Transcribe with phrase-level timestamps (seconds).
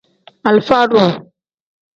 [0.47, 1.11] Alifa-duu.